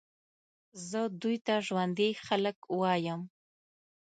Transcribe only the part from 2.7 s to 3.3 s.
وایم.